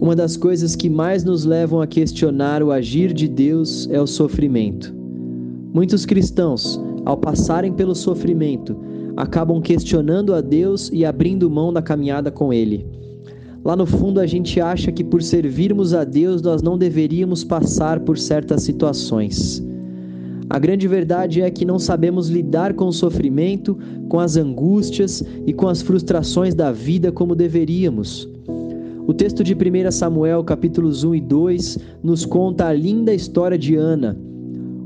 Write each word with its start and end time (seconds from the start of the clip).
Uma 0.00 0.14
das 0.14 0.36
coisas 0.36 0.76
que 0.76 0.88
mais 0.88 1.24
nos 1.24 1.44
levam 1.44 1.80
a 1.80 1.86
questionar 1.86 2.62
o 2.62 2.70
agir 2.70 3.12
de 3.12 3.26
Deus 3.26 3.88
é 3.90 4.00
o 4.00 4.06
sofrimento. 4.06 4.94
Muitos 5.74 6.06
cristãos, 6.06 6.80
ao 7.04 7.16
passarem 7.16 7.72
pelo 7.72 7.96
sofrimento, 7.96 8.76
acabam 9.16 9.60
questionando 9.60 10.32
a 10.32 10.40
Deus 10.40 10.88
e 10.92 11.04
abrindo 11.04 11.50
mão 11.50 11.72
da 11.72 11.82
caminhada 11.82 12.30
com 12.30 12.52
Ele. 12.52 12.86
Lá 13.64 13.74
no 13.74 13.84
fundo, 13.84 14.20
a 14.20 14.26
gente 14.26 14.60
acha 14.60 14.92
que 14.92 15.02
por 15.02 15.20
servirmos 15.20 15.92
a 15.92 16.04
Deus 16.04 16.40
nós 16.42 16.62
não 16.62 16.78
deveríamos 16.78 17.42
passar 17.42 17.98
por 17.98 18.16
certas 18.16 18.62
situações. 18.62 19.60
A 20.48 20.60
grande 20.60 20.86
verdade 20.86 21.42
é 21.42 21.50
que 21.50 21.64
não 21.64 21.78
sabemos 21.78 22.28
lidar 22.28 22.72
com 22.74 22.86
o 22.86 22.92
sofrimento, 22.92 23.76
com 24.08 24.20
as 24.20 24.36
angústias 24.36 25.24
e 25.44 25.52
com 25.52 25.66
as 25.66 25.82
frustrações 25.82 26.54
da 26.54 26.70
vida 26.70 27.10
como 27.10 27.34
deveríamos. 27.34 28.37
O 29.08 29.14
texto 29.14 29.42
de 29.42 29.54
1 29.54 29.90
Samuel, 29.90 30.44
capítulos 30.44 31.02
1 31.02 31.14
e 31.14 31.20
2, 31.22 31.78
nos 32.02 32.26
conta 32.26 32.66
a 32.66 32.74
linda 32.74 33.14
história 33.14 33.56
de 33.56 33.74
Ana, 33.74 34.14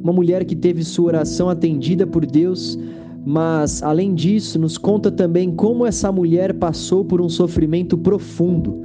uma 0.00 0.12
mulher 0.12 0.44
que 0.44 0.54
teve 0.54 0.84
sua 0.84 1.06
oração 1.06 1.48
atendida 1.48 2.06
por 2.06 2.24
Deus, 2.24 2.78
mas 3.26 3.82
além 3.82 4.14
disso, 4.14 4.60
nos 4.60 4.78
conta 4.78 5.10
também 5.10 5.50
como 5.50 5.84
essa 5.84 6.12
mulher 6.12 6.54
passou 6.54 7.04
por 7.04 7.20
um 7.20 7.28
sofrimento 7.28 7.98
profundo. 7.98 8.84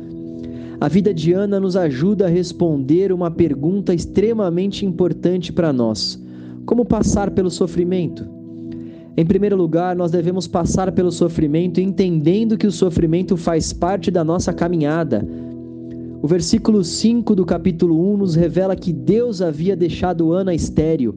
A 0.82 0.88
vida 0.88 1.14
de 1.14 1.34
Ana 1.34 1.60
nos 1.60 1.76
ajuda 1.76 2.26
a 2.26 2.30
responder 2.30 3.12
uma 3.12 3.30
pergunta 3.30 3.94
extremamente 3.94 4.88
importante 4.88 5.54
para 5.54 5.72
nós: 5.72 6.20
como 6.66 6.84
passar 6.84 7.30
pelo 7.30 7.52
sofrimento? 7.52 8.37
Em 9.20 9.26
primeiro 9.26 9.56
lugar, 9.56 9.96
nós 9.96 10.12
devemos 10.12 10.48
passar 10.48 10.92
pelo 10.92 11.12
sofrimento 11.12 11.82
entendendo 11.82 12.56
que 12.56 12.68
o 12.68 12.72
sofrimento 12.72 13.36
faz 13.36 13.74
parte 13.74 14.12
da 14.12 14.24
nossa 14.24 14.54
caminhada. 14.54 15.28
O 16.22 16.28
versículo 16.28 16.84
5 16.84 17.34
do 17.34 17.44
capítulo 17.44 18.14
1 18.14 18.18
nos 18.18 18.36
revela 18.36 18.76
que 18.76 18.94
Deus 18.94 19.42
havia 19.42 19.76
deixado 19.76 20.32
Ana 20.34 20.54
estéril. 20.54 21.16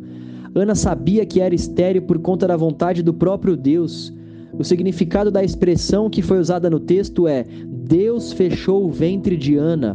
Ana 0.55 0.75
sabia 0.75 1.27
que 1.27 1.43
era 1.43 1.55
estéril 1.55 2.01
por 2.01 2.19
conta 2.21 2.49
da 2.49 2.57
vontade 2.57 3.03
do 3.03 3.13
próprio 3.13 3.55
Deus. 3.55 4.11
O 4.59 4.65
significado 4.65 5.31
da 5.31 5.45
expressão 5.45 6.09
que 6.09 6.23
foi 6.23 6.39
usada 6.39 6.71
no 6.71 6.81
texto 6.81 7.29
é: 7.29 7.45
Deus 7.67 8.33
fechou 8.33 8.87
o 8.87 8.91
ventre 8.91 9.37
de 9.37 9.57
Ana. 9.57 9.95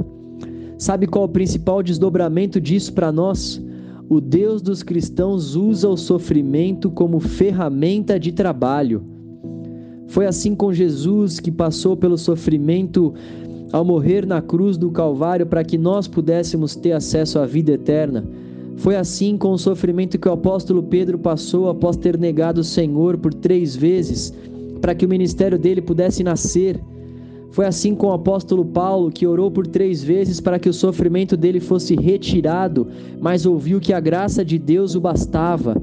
Sabe 0.77 1.07
qual 1.07 1.25
o 1.25 1.29
principal 1.29 1.81
desdobramento 1.81 2.61
disso 2.61 2.93
para 2.93 3.11
nós? 3.11 3.59
O 4.07 4.21
Deus 4.21 4.61
dos 4.61 4.83
cristãos 4.83 5.55
usa 5.55 5.89
o 5.89 5.97
sofrimento 5.97 6.91
como 6.91 7.19
ferramenta 7.19 8.19
de 8.19 8.31
trabalho. 8.31 9.03
Foi 10.07 10.27
assim 10.27 10.53
com 10.55 10.71
Jesus 10.71 11.39
que 11.39 11.51
passou 11.51 11.97
pelo 11.97 12.17
sofrimento 12.17 13.13
ao 13.71 13.83
morrer 13.83 14.25
na 14.25 14.41
cruz 14.41 14.77
do 14.77 14.91
Calvário 14.91 15.45
para 15.45 15.63
que 15.63 15.77
nós 15.77 16.07
pudéssemos 16.07 16.75
ter 16.75 16.91
acesso 16.91 17.39
à 17.39 17.45
vida 17.45 17.71
eterna. 17.71 18.23
Foi 18.77 18.95
assim 18.95 19.37
com 19.37 19.51
o 19.51 19.57
sofrimento 19.57 20.19
que 20.19 20.29
o 20.29 20.33
apóstolo 20.33 20.83
Pedro 20.83 21.17
passou 21.17 21.69
após 21.69 21.97
ter 21.97 22.17
negado 22.17 22.61
o 22.61 22.63
Senhor 22.63 23.17
por 23.17 23.33
três 23.33 23.75
vezes, 23.75 24.33
para 24.81 24.93
que 24.93 25.05
o 25.05 25.09
ministério 25.09 25.57
dele 25.57 25.81
pudesse 25.81 26.23
nascer. 26.23 26.79
Foi 27.55 27.65
assim 27.65 27.95
com 27.95 28.07
o 28.07 28.11
apóstolo 28.11 28.65
Paulo, 28.65 29.09
que 29.09 29.25
orou 29.25 29.49
por 29.49 29.65
três 29.65 30.03
vezes 30.03 30.41
para 30.41 30.59
que 30.59 30.67
o 30.67 30.73
sofrimento 30.73 31.37
dele 31.37 31.61
fosse 31.61 31.95
retirado, 31.95 32.85
mas 33.21 33.45
ouviu 33.45 33.79
que 33.79 33.93
a 33.93 33.99
graça 34.01 34.43
de 34.43 34.59
Deus 34.59 34.93
o 34.93 34.99
bastava. 34.99 35.81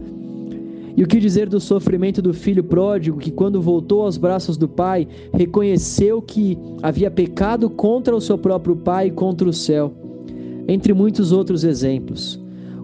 E 0.95 1.03
o 1.03 1.07
que 1.07 1.19
dizer 1.19 1.49
do 1.49 1.59
sofrimento 1.59 2.21
do 2.21 2.35
filho 2.35 2.63
pródigo, 2.63 3.19
que 3.19 3.31
quando 3.31 3.59
voltou 3.59 4.03
aos 4.03 4.19
braços 4.19 4.59
do 4.59 4.69
pai, 4.69 5.09
reconheceu 5.33 6.21
que 6.21 6.59
havia 6.83 7.11
pecado 7.11 7.71
contra 7.71 8.15
o 8.15 8.21
seu 8.21 8.37
próprio 8.37 8.77
pai 8.77 9.07
e 9.07 9.11
contra 9.11 9.49
o 9.49 9.53
céu, 9.55 9.95
entre 10.69 10.93
muitos 10.93 11.33
outros 11.33 11.65
exemplos. 11.65 12.39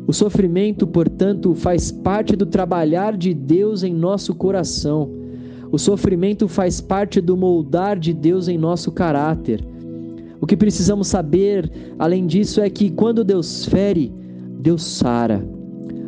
O 0.06 0.14
sofrimento, 0.14 0.86
portanto, 0.86 1.55
faz 1.55 1.92
parte 1.92 2.34
do 2.34 2.47
trabalhar 2.47 3.19
de 3.19 3.34
Deus 3.34 3.82
em 3.82 3.93
nosso 3.93 4.34
coração. 4.34 5.17
O 5.70 5.78
sofrimento 5.78 6.48
faz 6.48 6.80
parte 6.80 7.20
do 7.20 7.36
moldar 7.36 7.98
de 7.98 8.14
Deus 8.14 8.48
em 8.48 8.56
nosso 8.56 8.90
caráter. 8.90 9.62
O 10.40 10.46
que 10.46 10.56
precisamos 10.56 11.08
saber, 11.08 11.70
além 11.98 12.26
disso, 12.26 12.60
é 12.60 12.70
que 12.70 12.90
quando 12.90 13.22
Deus 13.22 13.66
fere, 13.66 14.12
Deus 14.60 14.82
sara. 14.82 15.46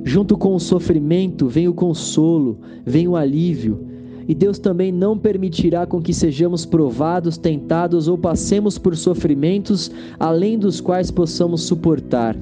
Junto 0.02 0.38
com 0.38 0.54
o 0.54 0.60
sofrimento 0.60 1.46
vem 1.46 1.68
o 1.68 1.74
consolo, 1.74 2.58
vem 2.86 3.06
o 3.06 3.16
alívio. 3.16 3.86
E 4.26 4.34
Deus 4.34 4.58
também 4.58 4.90
não 4.90 5.18
permitirá 5.18 5.84
com 5.84 6.00
que 6.00 6.14
sejamos 6.14 6.64
provados, 6.64 7.36
tentados 7.36 8.08
ou 8.08 8.16
passemos 8.16 8.78
por 8.78 8.96
sofrimentos 8.96 9.90
além 10.18 10.58
dos 10.58 10.80
quais 10.80 11.10
possamos 11.10 11.62
suportar. 11.62 12.34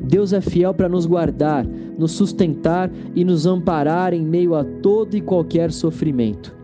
Deus 0.00 0.32
é 0.32 0.40
fiel 0.42 0.74
para 0.74 0.88
nos 0.88 1.06
guardar, 1.06 1.64
nos 1.64 2.12
sustentar 2.12 2.90
e 3.14 3.24
nos 3.24 3.46
amparar 3.46 4.12
em 4.12 4.22
meio 4.22 4.54
a 4.54 4.62
todo 4.64 5.16
e 5.16 5.22
qualquer 5.22 5.72
sofrimento. 5.72 6.54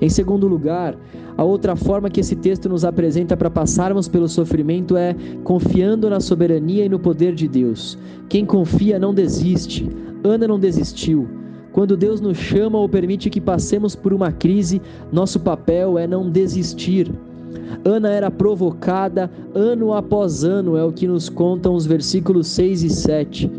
Em 0.00 0.08
segundo 0.08 0.46
lugar, 0.46 0.96
a 1.36 1.44
outra 1.44 1.74
forma 1.74 2.10
que 2.10 2.20
esse 2.20 2.36
texto 2.36 2.68
nos 2.68 2.84
apresenta 2.84 3.36
para 3.36 3.50
passarmos 3.50 4.08
pelo 4.08 4.28
sofrimento 4.28 4.96
é 4.96 5.14
confiando 5.42 6.08
na 6.08 6.20
soberania 6.20 6.84
e 6.84 6.88
no 6.88 6.98
poder 6.98 7.34
de 7.34 7.48
Deus. 7.48 7.98
Quem 8.28 8.44
confia 8.44 8.98
não 8.98 9.14
desiste. 9.14 9.88
Ana 10.22 10.46
não 10.46 10.58
desistiu. 10.58 11.28
Quando 11.72 11.96
Deus 11.96 12.20
nos 12.20 12.38
chama 12.38 12.78
ou 12.78 12.88
permite 12.88 13.28
que 13.28 13.40
passemos 13.40 13.96
por 13.96 14.12
uma 14.12 14.30
crise, 14.30 14.80
nosso 15.10 15.40
papel 15.40 15.98
é 15.98 16.06
não 16.06 16.30
desistir. 16.30 17.10
Ana 17.84 18.10
era 18.10 18.30
provocada 18.30 19.28
ano 19.54 19.92
após 19.92 20.44
ano, 20.44 20.76
é 20.76 20.84
o 20.84 20.92
que 20.92 21.08
nos 21.08 21.28
contam 21.28 21.74
os 21.74 21.84
versículos 21.84 22.46
6 22.46 22.84
e 22.84 22.90
7. 22.90 23.50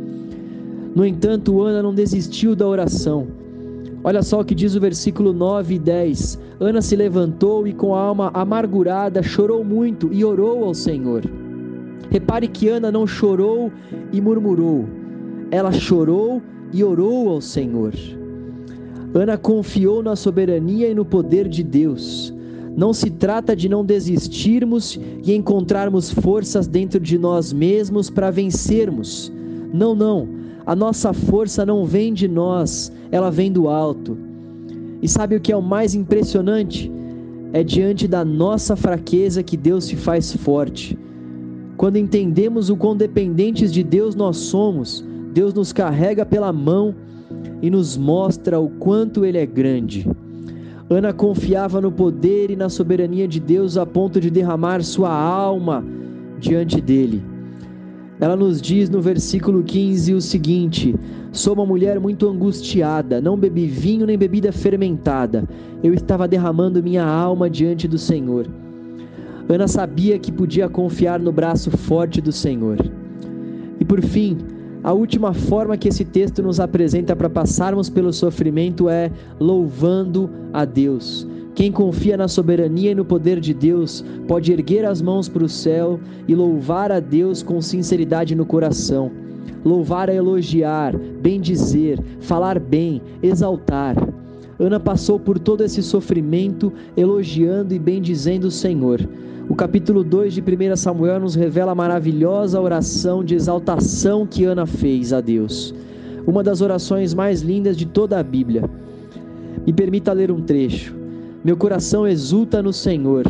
No 0.96 1.06
entanto, 1.06 1.62
Ana 1.62 1.84
não 1.84 1.94
desistiu 1.94 2.56
da 2.56 2.66
oração. 2.66 3.28
Olha 4.06 4.22
só 4.22 4.42
o 4.42 4.46
que 4.46 4.54
diz 4.54 4.76
o 4.76 4.80
versículo 4.80 5.34
9 5.34 5.74
e 5.74 5.80
10. 5.80 6.40
Ana 6.60 6.80
se 6.80 6.96
levantou 6.96 7.68
e, 7.68 7.74
com 7.74 7.96
a 7.96 8.00
alma 8.00 8.30
amargurada, 8.36 9.24
chorou 9.24 9.64
muito 9.64 10.14
e 10.14 10.24
orou 10.24 10.64
ao 10.64 10.76
Senhor. 10.76 11.24
Repare 12.12 12.48
que 12.48 12.70
Ana 12.70 12.92
não 12.92 13.08
chorou 13.08 13.72
e 14.14 14.22
murmurou, 14.22 14.86
ela 15.50 15.72
chorou 15.72 16.40
e 16.72 16.84
orou 16.84 17.30
ao 17.30 17.42
Senhor. 17.42 17.96
Ana 19.12 19.40
confiou 19.40 20.04
na 20.04 20.16
soberania 20.16 20.88
e 20.88 20.94
no 20.94 21.04
poder 21.04 21.48
de 21.48 21.64
Deus. 21.64 22.32
Não 22.78 22.94
se 22.94 23.10
trata 23.10 23.56
de 23.56 23.68
não 23.68 23.84
desistirmos 23.84 25.00
e 25.24 25.34
encontrarmos 25.34 26.12
forças 26.12 26.68
dentro 26.68 27.00
de 27.00 27.18
nós 27.18 27.52
mesmos 27.52 28.12
para 28.12 28.30
vencermos. 28.30 29.34
Não, 29.74 29.96
não. 29.96 30.45
A 30.66 30.76
nossa 30.76 31.14
força 31.14 31.66
não 31.66 31.86
vem 31.86 32.12
de 32.12 32.28
nós, 32.28 32.92
ela 33.12 33.30
vem 33.30 33.52
do 33.52 33.68
alto. 33.68 34.18
E 35.02 35.08
sabe 35.08 35.36
o 35.36 35.40
que 35.40 35.52
é 35.52 35.56
o 35.56 35.62
mais 35.62 35.94
impressionante? 35.94 36.92
É 37.54 37.64
diante 37.64 38.08
da 38.08 38.26
nossa 38.26 38.76
fraqueza 38.76 39.44
que 39.44 39.56
Deus 39.56 39.86
se 39.86 39.96
faz 39.96 40.34
forte. 40.34 40.98
Quando 41.78 41.98
entendemos 41.98 42.70
o 42.70 42.76
quão 42.76 42.98
dependentes 42.98 43.72
de 43.72 43.84
Deus 43.84 44.16
nós 44.16 44.38
somos, 44.38 45.06
Deus 45.34 45.54
nos 45.54 45.72
carrega 45.72 46.26
pela 46.26 46.52
mão 46.52 46.96
e 47.62 47.70
nos 47.70 47.96
mostra 47.96 48.60
o 48.60 48.70
quanto 48.70 49.24
Ele 49.24 49.38
é 49.38 49.46
grande. 49.46 50.10
Ana 50.90 51.14
confiava 51.14 51.80
no 51.80 51.92
poder 51.92 52.50
e 52.50 52.56
na 52.56 52.70
soberania 52.70 53.28
de 53.28 53.40
Deus 53.40 53.78
a 53.78 53.86
ponto 53.86 54.20
de 54.20 54.32
derramar 54.32 54.84
sua 54.84 55.12
alma 55.12 55.86
diante 56.40 56.82
dele. 56.82 57.35
Ela 58.20 58.36
nos 58.36 58.62
diz 58.62 58.90
no 58.90 59.02
versículo 59.02 59.62
15 59.64 60.14
o 60.14 60.22
seguinte: 60.22 60.96
Sou 61.32 61.54
uma 61.54 61.66
mulher 61.66 62.00
muito 62.00 62.30
angustiada, 62.30 63.20
não 63.20 63.38
bebi 63.38 63.66
vinho 63.66 64.06
nem 64.06 64.18
bebida 64.18 64.52
fermentada. 64.52 65.44
Eu 65.84 65.94
estava 65.94 66.28
derramando 66.28 66.82
minha 66.82 67.06
alma 67.06 67.50
diante 67.50 67.88
do 67.88 67.98
Senhor. 67.98 68.48
Ana 69.50 69.68
sabia 69.68 70.18
que 70.18 70.32
podia 70.32 70.70
confiar 70.70 71.20
no 71.20 71.32
braço 71.32 71.70
forte 71.70 72.22
do 72.22 72.32
Senhor. 72.32 72.78
E 73.80 73.86
por 73.86 74.02
fim, 74.02 74.38
a 74.84 74.94
última 74.94 75.34
forma 75.34 75.78
que 75.78 75.90
esse 75.90 76.06
texto 76.06 76.42
nos 76.42 76.60
apresenta 76.60 77.16
para 77.16 77.30
passarmos 77.30 77.90
pelo 77.90 78.14
sofrimento 78.14 78.88
é 78.88 79.12
louvando 79.40 80.30
a 80.54 80.64
Deus. 80.64 81.28
Quem 81.56 81.72
confia 81.72 82.18
na 82.18 82.28
soberania 82.28 82.92
e 82.92 82.96
no 82.96 83.06
poder 83.06 83.40
de 83.40 83.54
Deus 83.54 84.04
pode 84.28 84.52
erguer 84.52 84.84
as 84.84 85.02
mãos 85.02 85.30
para 85.30 85.46
o 85.46 85.48
céu 85.48 86.02
e 86.28 86.36
louvar 86.36 86.92
a 86.92 87.00
Deus 87.00 87.42
com 87.42 87.62
sinceridade 87.62 88.36
no 88.36 88.46
coração. 88.46 89.10
Louvar 89.64 90.10
é 90.10 90.16
elogiar, 90.16 90.98
bendizer, 90.98 91.98
falar 92.20 92.60
bem, 92.60 93.02
exaltar. 93.24 93.96
Ana 94.60 94.82
passou 94.82 95.18
por 95.18 95.40
todo 95.40 95.64
esse 95.64 95.82
sofrimento 95.82 96.74
elogiando 96.96 97.74
e 97.74 97.80
bendizendo 97.80 98.48
o 98.48 98.52
Senhor. 98.52 99.08
O 99.48 99.56
capítulo 99.56 100.04
2 100.04 100.34
de 100.34 100.42
1 100.42 100.76
Samuel 100.76 101.22
nos 101.22 101.36
revela 101.36 101.72
a 101.72 101.76
maravilhosa 101.76 102.60
oração 102.60 103.24
de 103.24 103.34
exaltação 103.34 104.28
que 104.28 104.44
Ana 104.44 104.66
fez 104.66 105.14
a 105.14 105.22
Deus. 105.22 105.74
Uma 106.28 106.44
das 106.44 106.60
orações 106.60 107.14
mais 107.14 107.42
lindas 107.42 107.78
de 107.78 107.86
toda 107.86 108.20
a 108.20 108.24
Bíblia. 108.24 108.70
Me 109.66 109.72
permita 109.72 110.12
ler 110.12 110.32
um 110.32 110.42
trecho. 110.42 111.05
Meu 111.46 111.56
coração 111.56 112.08
exulta 112.08 112.60
no 112.60 112.74
Senhor. 112.74 113.24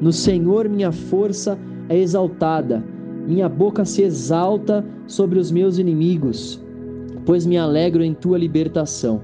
No 0.00 0.12
Senhor 0.12 0.68
minha 0.68 0.90
força 0.90 1.56
é 1.88 1.96
exaltada. 1.96 2.82
Minha 3.24 3.48
boca 3.48 3.84
se 3.84 4.02
exalta 4.02 4.84
sobre 5.06 5.38
os 5.38 5.52
meus 5.52 5.78
inimigos, 5.78 6.60
pois 7.24 7.46
me 7.46 7.56
alegro 7.56 8.02
em 8.02 8.14
tua 8.14 8.36
libertação. 8.36 9.20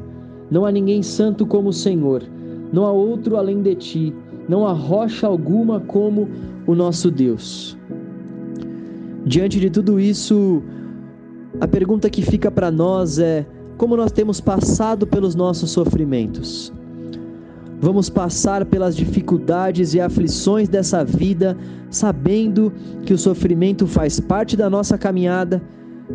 Não 0.52 0.64
há 0.64 0.70
ninguém 0.70 1.02
santo 1.02 1.44
como 1.44 1.70
o 1.70 1.72
Senhor, 1.72 2.22
não 2.72 2.86
há 2.86 2.92
outro 2.92 3.36
além 3.36 3.60
de 3.60 3.74
ti, 3.74 4.14
não 4.48 4.68
há 4.68 4.72
rocha 4.72 5.26
alguma 5.26 5.80
como 5.80 6.28
o 6.64 6.76
nosso 6.76 7.10
Deus. 7.10 7.76
Diante 9.26 9.58
de 9.58 9.68
tudo 9.68 9.98
isso, 9.98 10.62
a 11.60 11.66
pergunta 11.66 12.08
que 12.08 12.22
fica 12.22 12.52
para 12.52 12.70
nós 12.70 13.18
é: 13.18 13.44
como 13.76 13.96
nós 13.96 14.12
temos 14.12 14.40
passado 14.40 15.08
pelos 15.08 15.34
nossos 15.34 15.72
sofrimentos? 15.72 16.72
Vamos 17.80 18.10
passar 18.10 18.64
pelas 18.64 18.96
dificuldades 18.96 19.94
e 19.94 20.00
aflições 20.00 20.68
dessa 20.68 21.04
vida, 21.04 21.56
sabendo 21.90 22.72
que 23.04 23.14
o 23.14 23.18
sofrimento 23.18 23.86
faz 23.86 24.18
parte 24.18 24.56
da 24.56 24.68
nossa 24.68 24.98
caminhada, 24.98 25.62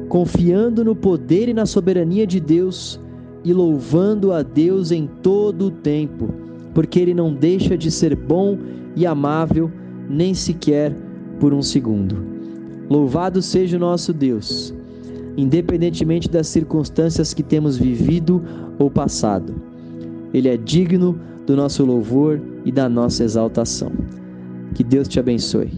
confiando 0.09 0.83
no 0.83 0.93
poder 0.93 1.47
e 1.47 1.53
na 1.53 1.65
soberania 1.65 2.27
de 2.27 2.39
Deus 2.39 2.99
e 3.45 3.53
louvando 3.53 4.33
a 4.33 4.41
Deus 4.43 4.91
em 4.91 5.07
todo 5.21 5.67
o 5.67 5.71
tempo, 5.71 6.29
porque 6.73 6.99
Ele 6.99 7.13
não 7.13 7.33
deixa 7.33 7.77
de 7.77 7.89
ser 7.89 8.13
bom 8.13 8.57
e 8.93 9.05
amável, 9.05 9.71
nem 10.09 10.33
sequer 10.33 10.93
por 11.39 11.53
um 11.53 11.61
segundo. 11.61 12.17
Louvado 12.89 13.41
seja 13.41 13.77
o 13.77 13.79
nosso 13.79 14.11
Deus, 14.11 14.73
independentemente 15.37 16.29
das 16.29 16.47
circunstâncias 16.47 17.33
que 17.33 17.41
temos 17.41 17.77
vivido 17.77 18.43
ou 18.77 18.91
passado. 18.91 19.55
Ele 20.33 20.49
é 20.49 20.57
digno 20.57 21.17
do 21.45 21.55
nosso 21.55 21.85
louvor 21.85 22.41
e 22.65 22.71
da 22.71 22.87
nossa 22.87 23.23
exaltação. 23.23 23.91
Que 24.73 24.83
Deus 24.83 25.07
te 25.07 25.19
abençoe. 25.19 25.71